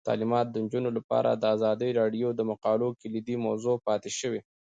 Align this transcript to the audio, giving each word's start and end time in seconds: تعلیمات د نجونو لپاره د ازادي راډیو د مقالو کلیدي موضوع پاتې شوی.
تعلیمات 0.07 0.47
د 0.51 0.55
نجونو 0.63 0.89
لپاره 0.97 1.29
د 1.33 1.43
ازادي 1.55 1.89
راډیو 1.99 2.27
د 2.33 2.41
مقالو 2.51 2.87
کلیدي 3.01 3.35
موضوع 3.45 3.75
پاتې 3.87 4.09
شوی. 4.19 4.41